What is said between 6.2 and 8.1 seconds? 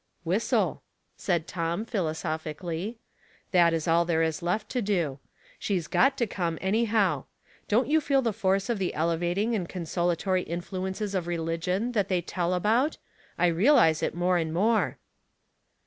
come, any how. Don't you